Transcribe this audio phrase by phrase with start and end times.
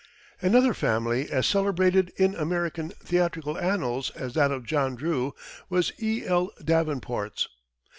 [0.41, 5.35] Another family as celebrated in American theatrical annals as that of John Drew
[5.69, 6.25] was E.
[6.25, 6.51] L.
[6.63, 7.47] Davenport's.